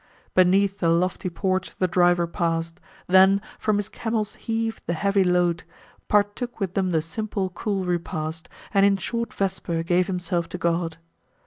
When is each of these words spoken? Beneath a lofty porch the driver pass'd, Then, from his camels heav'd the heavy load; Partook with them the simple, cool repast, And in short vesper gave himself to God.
Beneath 0.33 0.81
a 0.81 0.89
lofty 0.89 1.29
porch 1.29 1.75
the 1.77 1.87
driver 1.87 2.25
pass'd, 2.25 2.79
Then, 3.05 3.39
from 3.59 3.77
his 3.77 3.87
camels 3.87 4.33
heav'd 4.33 4.81
the 4.87 4.95
heavy 4.95 5.23
load; 5.23 5.61
Partook 6.07 6.59
with 6.59 6.73
them 6.73 6.89
the 6.89 7.03
simple, 7.03 7.51
cool 7.51 7.85
repast, 7.85 8.49
And 8.73 8.83
in 8.83 8.97
short 8.97 9.31
vesper 9.31 9.83
gave 9.83 10.07
himself 10.07 10.49
to 10.49 10.57
God. 10.57 10.97